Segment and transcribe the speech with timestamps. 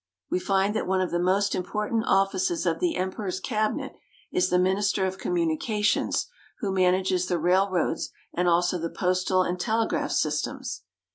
[0.31, 3.17] We find that oneof the most important offi cers of the E m p e
[3.19, 3.93] r o r's Cabinet
[4.31, 6.25] is the Minister of Communica tions,
[6.57, 10.81] who man ages the rail roads and also the postal and telegraph sys tems.